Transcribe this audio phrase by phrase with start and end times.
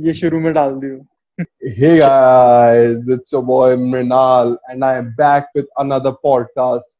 [0.00, 1.00] ये शुरू में डाल दियो
[1.76, 6.92] Hey guys, it's your boy Mrinal, and I am back with another podcast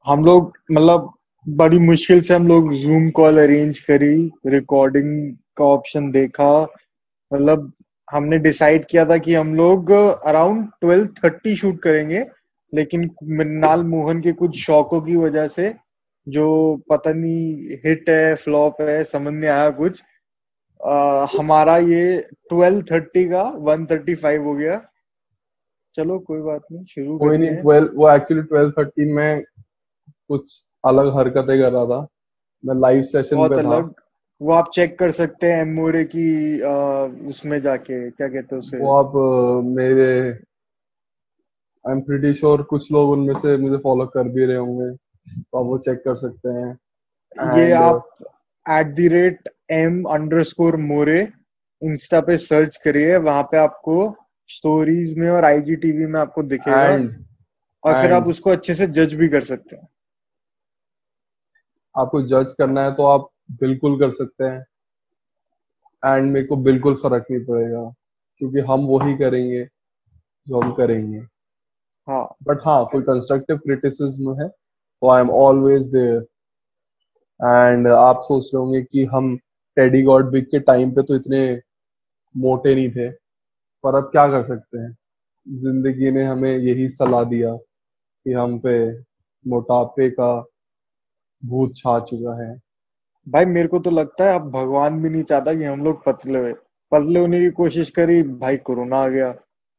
[0.06, 1.14] हम लोग मतलब
[1.50, 6.68] बड़ी मुश्किल से हम लोग जूम कॉल अरेंज करी रिकॉर्डिंग का ऑप्शन देखा।
[7.34, 7.74] मतलब
[8.12, 12.26] हमने डिसाइड किया था कि हम लोग अराउंड ट्वेल्व थर्टी शूट करेंगे।
[12.74, 15.74] लेकिन मृणाल मोहन के कुछ शौकों की वजह से
[16.28, 16.46] जो
[16.90, 20.02] पता नहीं हिट है फ्लॉप है समझ नहीं आया कुछ।
[20.86, 24.82] आ, हमारा ये ट्वेल्व थर्टी का वन थर्टी फाइव हो गया।
[25.96, 29.44] चलो कोई बात नहीं शुरू कोई नहीं ट्वेल्व वो एक्चुअली ट्वेल्व थर्टी में
[30.28, 32.08] कुछ अलग हरकतें कर रहा था।
[32.64, 33.94] मैं लाइव सेशन बहुत पे था। अलग।
[34.42, 36.74] वो आप चेक कर सकते हैं एमोरे की आ,
[37.30, 38.78] उसमें जाके क्या कहते हैं उसे?
[38.78, 39.12] वो आप
[39.66, 40.32] मेरे
[41.86, 44.96] आई एम प्रीटी श्योर कुछ लोग उनमें से मुझे फॉलो कर भी रहे होंगे।
[45.28, 46.78] तो आप वो चेक कर सकते हैं।
[47.58, 48.08] ये And, uh, आप
[48.70, 50.04] at the rate M
[50.44, 51.22] underscore More
[51.82, 54.16] insta पे सर्च करिए वहाँ पे आपको
[54.50, 56.88] स्टोरीज में और आईजी टीवी में आपको दिखेगा।
[57.84, 59.88] और फिर आप उसको अच्छे से जज भी कर सकते हैं।
[61.96, 64.66] आपको जज करना है तो आप बिल्कुल कर सकते हैं।
[66.04, 67.84] एंड मेरे को बिल्कुल फ़र्क नहीं पड़ेगा
[68.38, 69.66] क्योंकि हम वही करेंगे
[70.48, 71.20] जो हम करेंगे।
[72.08, 74.50] हाँ। बट हाँ कोई कंस्ट्रक्टिव क्रिटिसिज्म है
[75.10, 76.22] I am always there
[77.40, 79.36] and आप सोच रहे होंगे कि हम
[79.78, 81.62] टेडी गॉड बिग के टाइम पे तो इतने
[82.36, 84.96] मोटे नहीं थे, पर अब क्या कर सकते हैं?
[85.48, 88.74] ज़िंदगी ने हमें यही सलाह दिया कि हम पे
[89.46, 90.34] मोटापे का
[91.44, 92.56] भूत छा चुका है।
[93.28, 96.40] भाई, मेरे को तो लगता है अब भगवान भी नहीं चाहता कि हम लोग पतले
[96.40, 96.54] हुए।
[96.92, 99.32] पतले होने की कोशिश करी, भाई कोरोना आ गया,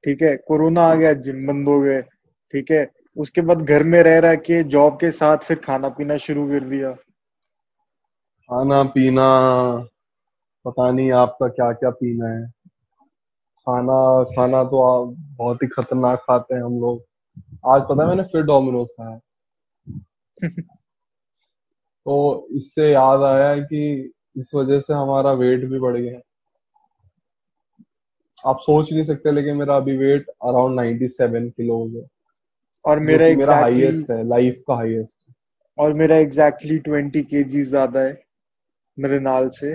[0.05, 0.37] ठीक है?
[0.39, 2.85] कोरोना आ गया, जिम बंद हो गए, ठीक है?
[3.17, 6.65] उसके बाद घर में रह रह के जॉब के साथ फिर खाना पीना शुरू कर
[6.65, 6.93] दिया।
[8.51, 9.27] खाना पीना
[10.65, 12.51] पता नहीं आपका क्या क्या पीना है।
[13.67, 17.03] खाना खाना तो आप बहुत ही खतरनाक खाते हैं हम लोग।
[17.67, 19.21] आज पता है मैंने फिर डोमिनोज खाया।
[22.07, 26.21] तो इससे याद आया कि इस वजह से हमारा वेट भी बढ़ गया।
[28.51, 32.22] आप सोच नहीं सकते लेकिन मेरा अभी वेट अराउंड 97 किलो है
[32.85, 35.19] और मेरा मेरा हाईएस्ट है लाइफ का हाईएस्ट
[35.79, 38.21] और मेरा एग्जैक्टली ट्वेंटी के ज़्यादा है
[38.99, 39.75] मेरे नाल से।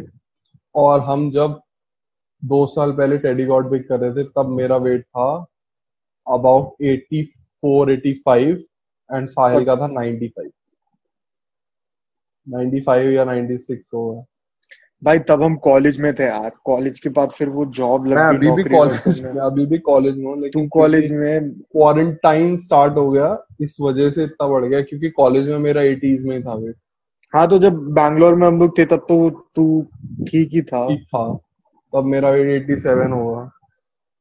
[0.76, 1.60] और हम जब
[2.44, 5.30] दो साल पहले टेडी गॉड बिग कर रहे थे तब मेरा वेट था
[6.28, 8.58] अबाउट 84 85
[9.10, 10.50] एंड साहिल का था 95
[12.48, 14.24] 95 या 96 होगा
[15.02, 18.48] भाई तब हम कॉलेज में थे यार। कॉलेज के बाद फिर वो जॉब लग गई
[18.48, 23.10] अभी भी कॉलेज में। अभी भी कॉलेज में लेकिन तू कॉलेज में क्वारंटाइन स्टार्ट हो
[23.12, 26.76] गया इस वजह से इतना बढ़ गया क्योंकि कॉलेज में मेरा 80s में था वेट
[27.34, 29.82] हाँ तो जब बैंगलोर में हम लोग थे तब तो तू
[30.30, 31.34] ठीक ही था। ठीक था।
[31.94, 33.44] तब मेरा वेट 87 होगा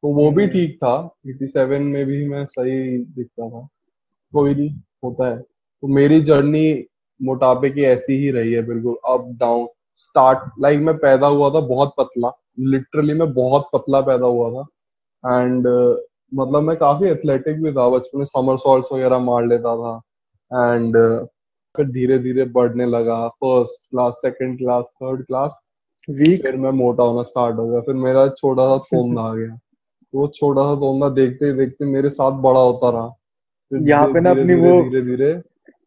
[0.03, 0.95] तो वो भी ठीक था।
[1.29, 3.67] 87 में भी मैं सही दिखता था।
[4.33, 4.71] कोई नहीं
[5.05, 6.85] होता है। तो मेरी जर्नी
[7.21, 9.67] मोटापे की ऐसी ही रही है बिल्कुल अप डाउन
[9.97, 14.67] स्टार्ट लाइक मैं पैदा हुआ था बहुत पतला लिटरली मैं बहुत पतला पैदा हुआ था.
[15.43, 15.67] एंड
[16.35, 19.97] मतलब मैं काफ़ी एथलेटिक भी था बचपन में समर सॉल्ट वगैरह मार लेता था.
[20.75, 21.27] एंड
[21.77, 23.29] फिर धीरे धीरे बढ़ने लगा.
[23.29, 25.59] First class second class third class
[26.11, 27.81] weak फिर मैं मोटा होना स्टार्ट हो गया.
[27.81, 29.59] फिर मेरा छोटा सा तोंदा आ गया.
[30.15, 33.15] वो छोटा सा तोंदा देखते देखते मेरे साथ बड़ा होता रहा.
[33.73, 35.43] यहाँ पे ना अपनी वो- धीरे धीरे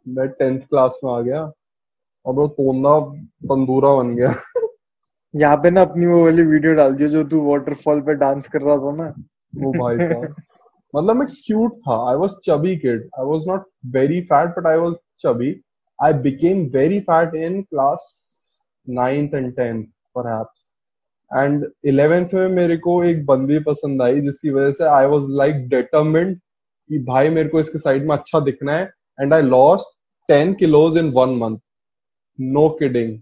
[0.07, 1.51] मैं टेंथ क्लास में आ गया.
[2.25, 2.99] और वो तोंदा
[3.47, 4.33] तंदूरा बन गया।
[5.33, 8.61] यहाँ पे ना अपनी वो वाली वीडियो डाल दियो जो तू वाटरफॉल पे डांस कर
[8.61, 9.13] रहा था ना।
[9.55, 10.35] वो भाई साहब।
[10.93, 14.77] मतलब मैं क्यूट था। I was chubby kid I was not very fat but I
[14.77, 15.55] was chubby
[15.99, 18.15] I became very fat in class
[18.87, 19.81] ninth and 10th
[20.17, 20.61] perhaps.
[21.31, 25.67] And eleventh में मेरे को एक बंदी पसंद आई जिसकी वजह से आई वॉज़ लाइक
[25.69, 28.89] डिटर्मिंड कि भाई मेरे को इसके साइड में अच्छा दिखना है।
[29.19, 29.97] And I lost
[30.29, 31.57] ten kilos in one month
[32.39, 33.13] no kidding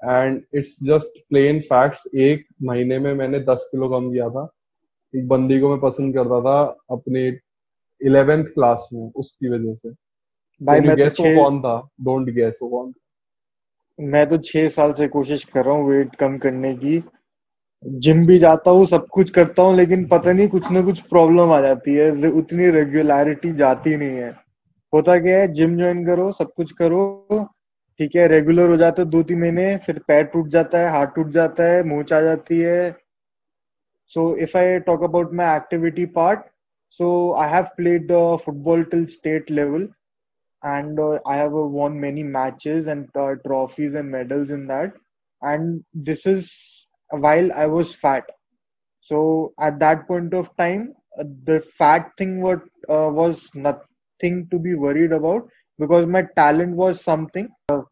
[0.00, 4.48] and it's just plain facts एक महीने में मैंने दस किलो कम किया था।
[5.14, 6.60] एक बंदी को मैं पसंद करता था
[6.90, 7.26] अपने
[8.00, 9.90] इलेवेंथ क्लास में उसकी वजह से।
[10.60, 12.92] भाई मैं तो गेस वो छह कौन था। डोंट गेस वो कौन
[13.98, 17.02] मैं तो छह साल से कोशिश कर रहा हूँ वेट कम करने की।
[17.84, 21.52] जिम भी जाता हूँ सब कुछ करता हूँ लेकिन पता नहीं कुछ ना कुछ प्रॉब्लम
[21.52, 24.30] आ जाती है। उतनी रेगुलरिटी जाती नहीं है।
[24.92, 27.44] होता क्या है जिम ज्वाइन करो, सब कुछ करो,
[28.00, 31.30] ठीक है रेगुलर हो जाते दो तीन महीने, फिर पैर टूट जाता है, हाथ टूट
[31.32, 32.94] जाता है मोच आ जाती है।
[34.10, 36.40] So if I talk about my activity part
[37.00, 37.08] so
[37.40, 38.12] I have played
[38.44, 39.88] football till state level
[40.62, 44.94] and I have won many matches and trophies and medals in that
[45.42, 46.50] and this is
[47.10, 48.30] while I was fat
[49.10, 49.22] so
[49.64, 50.86] at that point of time
[51.20, 53.86] the fat thing was nothing
[54.22, 55.48] nothing to be worried about
[55.78, 57.82] because my talent was something uh,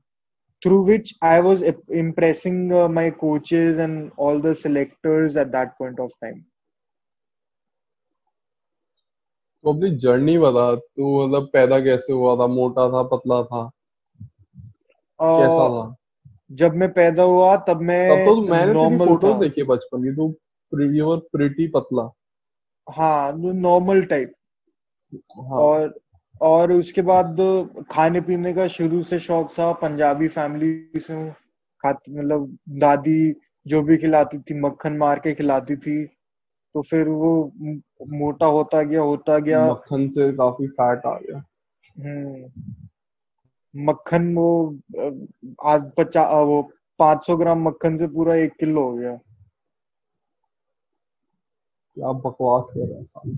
[0.63, 5.99] through which I was impressing uh, my coaches and all the selectors at that point
[5.99, 6.45] of time.
[9.65, 13.65] तो अपनी journey बता तू मतलब पैदा कैसे हुआ था मोटा था पतला था
[15.21, 15.97] uh, कैसा Uh, था
[16.61, 20.81] जब मैं पैदा हुआ तब मैं तब तो मैंने नॉर्मल फ़ोटोज़ देखी बचपन की तू
[20.95, 22.09] यू वर प्रिटी पतला
[22.89, 24.33] हाँ नॉर्मल टाइप
[25.51, 25.95] हाँ और
[26.41, 27.37] और उसके बाद
[27.91, 31.31] खाने पीने का शुरू से शौक था पंजाबी फैमिली से
[31.83, 33.35] खाती मतलब दादी
[33.67, 36.05] जो भी खिलाती थी मक्खन मार के खिलाती थी
[36.75, 37.53] तो फिर वो
[38.09, 41.45] मोटा होता गया होता गया। मक्खन से काफ़ी फैट आ गया।
[41.99, 42.51] हम्म।
[43.77, 44.79] मक्खन वो
[45.65, 49.19] आज पचा अ, वो 500 ग्राम मक्खन से पूरा एक किलो हो गया।
[52.01, 53.33] क्या बकवास कर रहा है साले।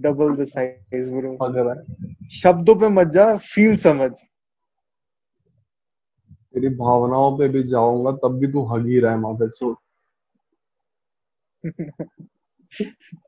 [0.00, 1.84] डबल द साइज़ ब्रो अगर
[2.30, 4.10] शब्दों पे मत जा फील समझ।
[6.52, 9.74] तेरी भावनाओं पे भी जाऊँगा तब भी तू हग ही रहा है माफिर छोड़।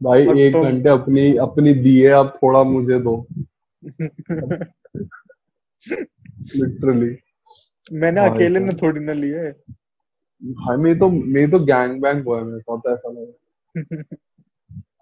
[0.02, 3.26] भाई एक तो अपनी अपनी दिए आप थोड़ा मुझे दो।
[6.56, 7.16] लिटरली
[7.92, 9.50] मैंने अकेले ने साहब थोड़ी ना लिए
[10.42, 14.04] भाई मेरी तो मेरी तो गैंग बैंग हुआ है मेरे साथ ऐसा लगा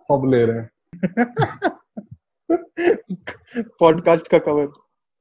[0.03, 0.71] सब ले रहे हैं।
[3.81, 4.67] पॉडकास्ट का कवर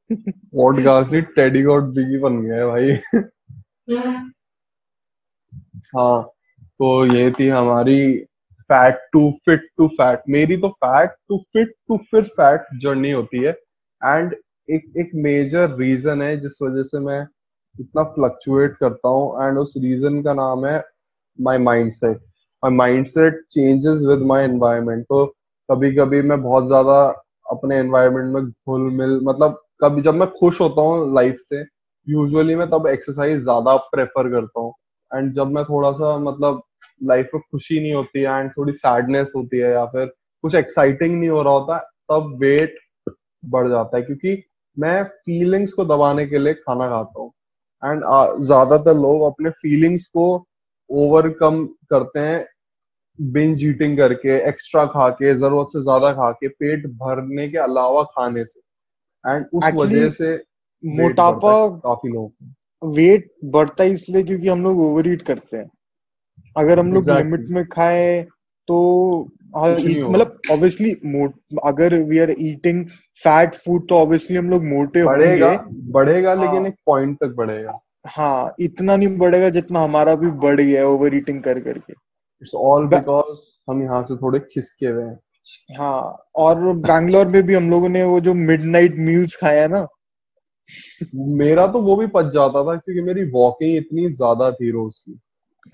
[0.10, 2.92] पॉडकास्ट नहीं टेडी गॉड बिगी बन गया है भाई।
[5.96, 8.18] हाँ तो ये थी हमारी
[8.62, 13.44] fat to fit to fat मेरी तो fat to fit to fit fat journey होती
[13.44, 13.52] है।
[14.02, 14.36] एंड
[14.70, 17.28] एक एक मेजर रीजन है जिस वजह से मैं
[17.80, 20.84] इतना फ्लक्चुएट करता हूँ। एंड उस रीजन का नाम है
[21.42, 21.58] my
[22.64, 25.26] mindset my mindset changes with my environment तो
[25.72, 30.62] कभी कभी मैं बहुत ज़्यादा अपने एनवायरमेंट में घुल मिल मतलब कभी जब मैं खुश
[30.62, 31.62] होता हूँ लाइफ से
[32.08, 34.74] यूजुअली मैं तब एक्सरसाइज ज़्यादा प्रेफर करता हूँ।
[35.14, 36.62] एंड जब मैं थोड़ा सा मतलब
[37.04, 40.06] लाइफ में खुशी नहीं होती है एंड थोड़ी सैडनेस होती है या फिर
[40.44, 41.78] कुछ एक्साइटिंग नहीं हो रहा होता,
[42.12, 42.80] तब वेट
[43.46, 44.44] बढ़ जाता है। क्योंकि
[44.80, 47.32] मैं फीलिंग्स को दबाने के लिए खाना खाता हूँ।
[47.84, 48.02] एंड
[48.46, 50.48] ज़्यादातर लोग अपने फीलिंग्स को
[50.92, 52.46] ओवरकम करते हैं
[53.20, 58.04] बिंज ईटिंग करके एक्स्ट्रा खा के ज़रूरत से ज़्यादा खा के पेट भरने के अलावा
[58.12, 58.60] खाने से।
[59.26, 60.34] एंड उस वजह से
[60.84, 65.70] मोटापा काफ़ी लोगों वेट बढ़ता है इसलिए क्योंकि हम लोग ओवर ईट करते हैं।
[66.56, 68.22] अगर हम लोग एग्जैक्टली लिमिट में खाए
[68.68, 68.78] तो
[69.56, 71.34] मतलब ऑब्वियसली मोट
[71.66, 72.86] अगर we are eating
[73.24, 75.52] fat food तो ऑब्वियसली हम लोग मोटे बढ़ेगा
[75.92, 80.60] बढ़ेगा लेकिन हाँ। एक पॉइंट तक बढ़ेगा। हाँ इतना नहीं बढ़ेगा जितना हमारा भी बढ़
[80.62, 83.40] गया है ओवर ईटिंग कर करके। इट्स ऑल बिकॉज़
[83.70, 85.20] हम यहाँ से थोड़े खिसके हुए हैं।
[85.78, 89.86] हाँ और बैंगलोर में भी हम लोगों ने वो जो मिडनाइट मील्स खाया ना।
[91.16, 95.20] मेरा तो वो भी पच जाता था क्योंकि मेरी वॉकिंग इतनी ज़्यादा थी रोज की।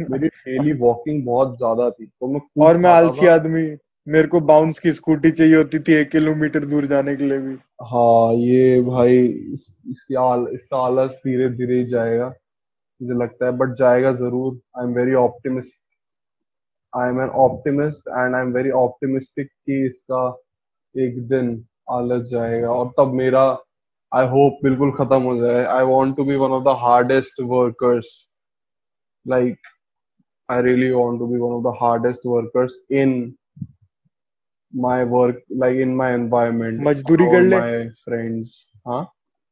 [0.03, 3.67] मेरी डेली वॉकिंग बहुत ज़्यादा थी। तो मैं और मैं आलसी आदमी।
[4.07, 7.55] मेरे को बाउंस की स्कूटी चाहिए होती थी एक किलोमीटर दूर जाने के लिए भी।
[7.83, 9.17] हाँ ये भाई
[9.53, 12.27] इस, इसकी आल, इसका आलस धीरे धीरे ही जाएगा।
[13.01, 15.77] मुझे लगता है बट जाएगा ज़रूर। I am very optimist
[16.93, 20.27] I am an optimist and I am very optimistic कि इसका
[20.95, 21.49] एक दिन
[21.91, 23.43] आलस जाएगा। और तब मेरा
[24.11, 28.13] आई होप बिल्कुल खत्म हो जाए। I want to be one of the hardest workers
[29.25, 29.67] like
[30.49, 33.13] I really want to be one of the hardest workers in
[34.73, 38.57] my work like in my environment मजदूरी कर ले। my friends
[38.87, 39.05] हाँ?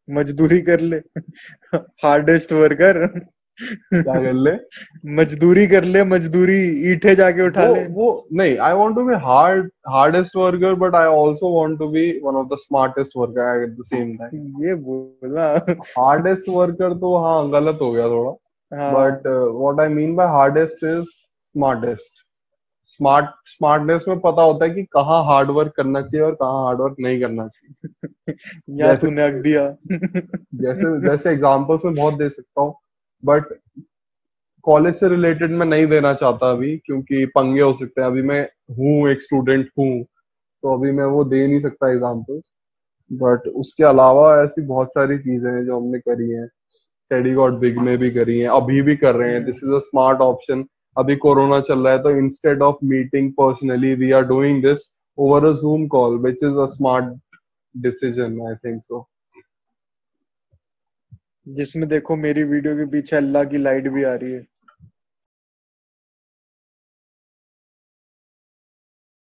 [0.08, 0.98] मजदूरी कर ले।
[2.04, 3.08] हार्डेस्ट वर्कर
[3.58, 4.52] क्या कर ले?
[5.18, 6.58] मजदूरी कर ले मजदूरी
[6.92, 10.96] ईटे जाके उठा वो, ले। वो नहीं I want to be hard hardest worker but
[10.96, 14.76] I also want to be one of the smartest worker at the same time ये
[14.90, 15.48] बोला।
[16.00, 18.32] हार्डेस्ट वर्कर तो हाँ गलत हो गया थोड़ा।
[18.72, 22.25] But what I mean by hardest is smartest
[22.86, 26.80] smart smartness में पता होता है कि कहाँ हार्ड वर्क करना चाहिए और कहाँ हार्ड
[26.82, 29.68] वर्क नहीं करना चाहिए। तूने दिया।
[30.62, 32.76] जैसे जैसे एग्जांपल्स में बहुत दे सकता हूँ
[33.24, 33.54] बट
[34.66, 38.42] कॉलेज से रिलेटेड मैं नहीं देना चाहता अभी क्योंकि पंगे हो सकते हैं। अभी मैं
[38.78, 42.50] हूँ एक स्टूडेंट हूँ तो अभी मैं वो दे नहीं सकता एग्जाम्पल्स
[43.12, 46.48] बट उसके अलावा ऐसी बहुत सारी चीज़ें हैं जो हमने करी हैं।
[47.12, 49.80] टेडी गॉड बिग में भी करी हैं अभी भी कर रहे हैं। This is a
[49.80, 50.64] smart option
[50.96, 55.46] अभी कोरोना चल रहा है तो instead of meeting personally we are doing this over
[55.46, 57.14] a zoom call which is a smart
[57.76, 59.08] decision I think so
[61.48, 64.46] जिसमें देखो मेरी वीडियो के पीछे अल्लाह की लाइट भी आ रही है।